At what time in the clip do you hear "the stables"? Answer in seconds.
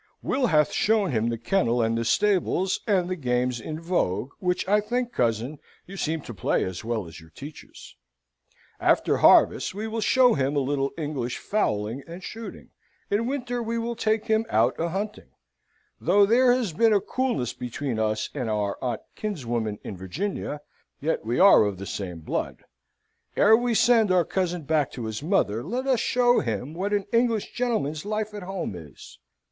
1.95-2.79